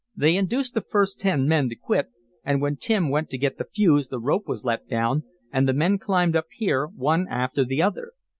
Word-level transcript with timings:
They 0.15 0.35
induced 0.35 0.73
the 0.73 0.81
first 0.81 1.19
ten 1.19 1.47
men 1.47 1.69
to 1.69 1.75
quit, 1.75 2.07
and 2.43 2.59
when 2.59 2.75
Tim 2.77 3.09
went 3.11 3.29
to 3.29 3.37
get 3.37 3.59
the 3.59 3.65
fuse 3.65 4.07
the 4.07 4.17
rope 4.19 4.47
was 4.47 4.65
let 4.65 4.87
down, 4.89 5.25
and 5.53 5.67
the 5.69 5.73
men 5.73 5.99
climbed 5.99 6.35
up 6.35 6.47
here, 6.49 6.87
one 6.87 7.27
after 7.29 7.63
the 7.63 7.83
other. 7.83 8.09